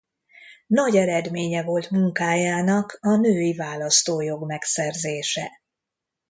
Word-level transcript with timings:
Nagy 0.67 0.95
eredménye 0.95 1.63
volt 1.63 1.89
munkájának 1.89 2.97
a 3.01 3.15
női 3.15 3.53
választójog 3.53 4.45
megszerzése. 4.45 5.49